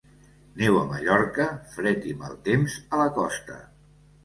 [0.61, 3.63] Neu a Mallorca, fred i mal temps a la costa.